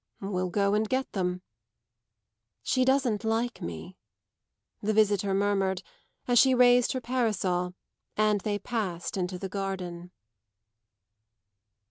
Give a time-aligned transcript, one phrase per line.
[0.19, 1.43] "We'll go and get them."
[2.63, 3.97] "She doesn't like me,"
[4.81, 5.83] the visitor murmured
[6.27, 7.75] as she raised her parasol
[8.17, 10.09] and they passed into the garden.